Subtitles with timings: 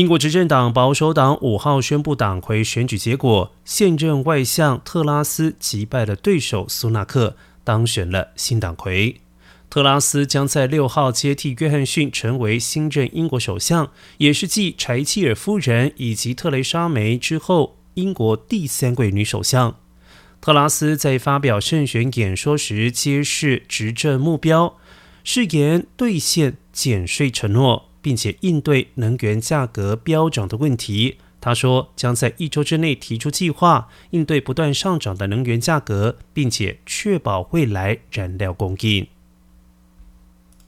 [0.00, 9.20] 英国执政党保守党五号宣布党魁选举结果，现任外相特拉斯击败了对手苏纳克，当选了新党魁。
[9.68, 19.76] 特拉斯将在六号接替约翰逊成为新任英国首相，也是继柴契尔夫人以及特蕾莎梅之后，英国第三位女首相。
[20.40, 24.78] 特拉斯在发表胜选演说时揭示执政目标，
[25.22, 27.89] 誓言兑现减税承诺。
[28.02, 39.06] 并且应对能源价格飙涨的问题，他说将在一周之内提出计划，应对不断上涨的能源价格，并且确保未来燃料供应。